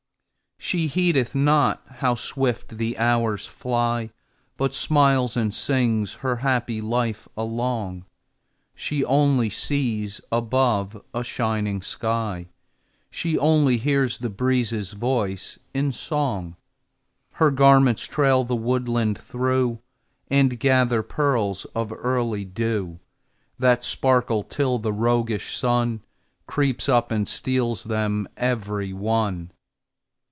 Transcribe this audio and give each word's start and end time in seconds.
She 0.63 0.87
heedeth 0.87 1.33
not 1.33 1.81
how 1.89 2.13
swift 2.15 2.77
the 2.77 2.95
hours 2.99 3.47
fly, 3.47 4.11
But 4.57 4.75
smiles 4.75 5.35
and 5.35 5.51
sings 5.53 6.13
her 6.21 6.37
happy 6.37 6.79
life 6.81 7.27
along; 7.35 8.05
She 8.75 9.03
only 9.03 9.49
sees 9.49 10.21
above 10.31 11.01
a 11.15 11.23
shining 11.25 11.81
sky; 11.81 12.47
She 13.09 13.37
only 13.39 13.77
hears 13.77 14.19
the 14.19 14.29
breezes' 14.29 14.93
voice 14.93 15.57
in 15.73 15.91
song. 15.91 16.55
Her 17.33 17.49
garments 17.51 18.05
trail 18.07 18.43
the 18.45 18.55
woodland 18.55 19.17
through, 19.17 19.79
And 20.29 20.59
gather 20.59 21.01
pearls 21.01 21.65
of 21.75 21.91
early 21.91 22.45
dew 22.45 22.99
That 23.57 23.83
sparkle 23.83 24.43
till 24.43 24.77
the 24.77 24.93
roguish 24.93 25.53
Sun 25.57 26.01
Creeps 26.45 26.87
up 26.87 27.09
and 27.11 27.27
steals 27.27 27.85
them 27.85 28.29
every 28.37 28.93
one. 28.93 29.51